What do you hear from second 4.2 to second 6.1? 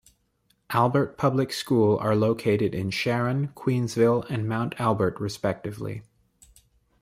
and Mount Albert respectively.